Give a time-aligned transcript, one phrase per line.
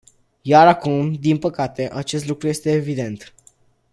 [0.41, 3.33] Iar acum, din păcate, acest lucru este evident.